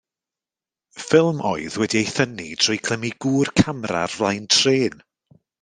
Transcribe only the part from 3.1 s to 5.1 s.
gŵr camera ar flaen trên.